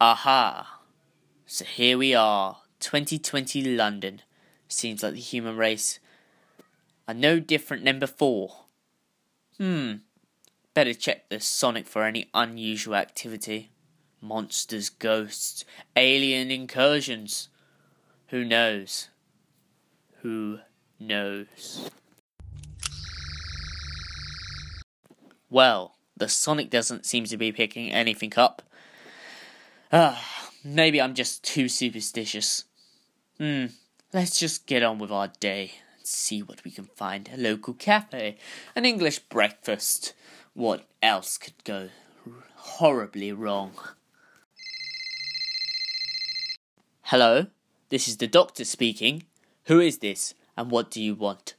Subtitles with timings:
[0.00, 0.80] Aha!
[1.46, 4.22] So here we are, 2020 London.
[4.66, 6.00] Seems like the human race
[7.06, 8.64] are no different than before.
[9.58, 9.94] Hmm,
[10.78, 13.68] better check the Sonic for any unusual activity.
[14.20, 15.64] Monsters, ghosts,
[15.96, 17.48] alien incursions.
[18.28, 19.08] Who knows?
[20.22, 20.60] Who
[21.00, 21.90] knows?
[25.50, 28.62] Well, the Sonic doesn't seem to be picking anything up.
[29.92, 30.24] Ah,
[30.62, 32.66] maybe I'm just too superstitious.
[33.38, 33.66] Hmm,
[34.12, 37.28] let's just get on with our day and see what we can find.
[37.34, 38.36] A local cafe,
[38.76, 40.14] an English breakfast.
[40.58, 41.90] What else could go
[42.56, 43.74] horribly wrong?
[47.02, 47.46] Hello,
[47.90, 49.22] this is the doctor speaking.
[49.66, 51.54] Who is this, and what do you want?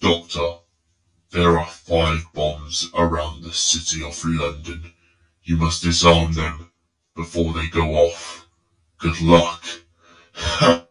[0.00, 0.60] Doctor,
[1.30, 4.94] there are five bombs around the city of London.
[5.42, 6.72] You must disarm them
[7.14, 8.48] before they go off.
[8.96, 9.62] Good luck.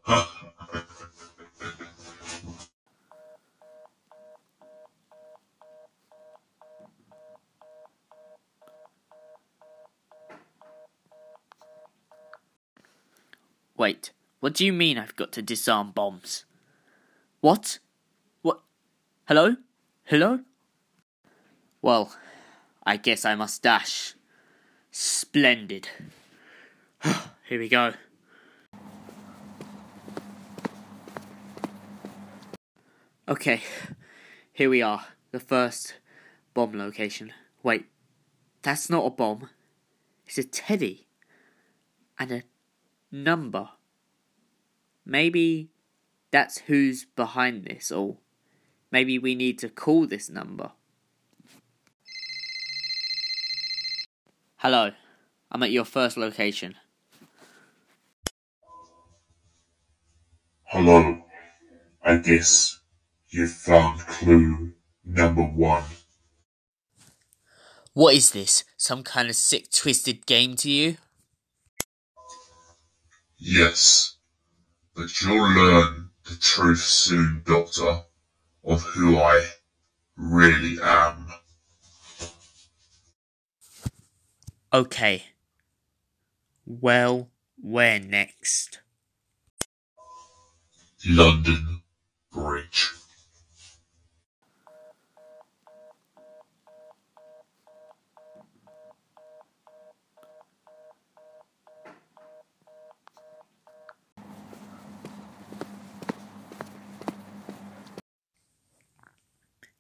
[13.78, 16.46] Wait, what do you mean I've got to disarm bombs?
[17.42, 17.78] What?
[18.42, 18.62] What?
[19.28, 19.56] Hello?
[20.06, 20.40] Hello?
[21.82, 22.16] Well,
[22.84, 24.16] I guess I must dash.
[24.90, 25.90] Splendid.
[27.48, 27.94] Here we go.
[33.30, 33.62] Okay,
[34.54, 35.96] here we are, the first
[36.54, 37.34] bomb location.
[37.62, 37.88] Wait,
[38.62, 39.50] that's not a bomb.
[40.26, 41.08] It's a teddy.
[42.18, 42.44] And a
[43.12, 43.70] number.
[45.06, 45.70] Maybe
[46.32, 48.18] that's who's behind this, or
[48.92, 50.72] maybe we need to call this number.
[54.58, 54.92] Hello,
[55.52, 56.76] I'm at your first location.
[60.64, 61.24] Hello.
[62.04, 62.80] I guess
[63.30, 64.74] you've found clue
[65.06, 65.84] number one.
[67.94, 68.64] What is this?
[68.78, 70.98] Some kind of sick, twisted game to you?
[73.38, 74.18] Yes.
[74.96, 78.04] But you'll learn the truth soon, Doctor,
[78.64, 79.48] of who I
[80.16, 81.28] really am.
[84.74, 85.24] Okay.
[86.66, 87.30] Well,
[87.62, 88.80] where next?
[91.06, 91.84] London
[92.32, 92.90] Bridge.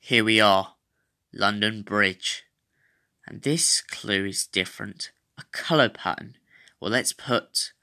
[0.07, 0.75] Here we are,
[1.33, 2.43] London Bridge.
[3.25, 5.11] And this clue is different.
[5.37, 6.37] A colour pattern.
[6.79, 7.73] Well, let's put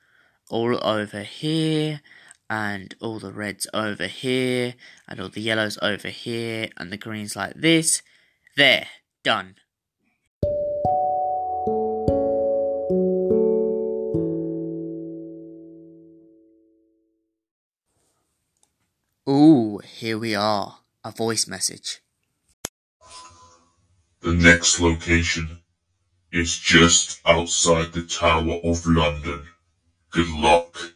[0.49, 2.01] all over here,
[2.49, 4.73] and all the reds over here,
[5.07, 8.01] and all the yellows over here, and the greens like this.
[8.57, 8.89] There,
[9.23, 9.57] done.
[19.29, 20.79] Ooh, here we are.
[21.05, 22.01] A voice message.
[24.25, 25.59] The next location
[26.33, 29.49] is just outside the Tower of London.
[30.11, 30.94] Good luck.